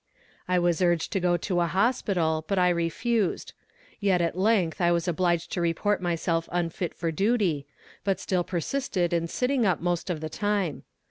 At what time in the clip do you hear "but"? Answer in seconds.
2.47-2.57, 8.03-8.19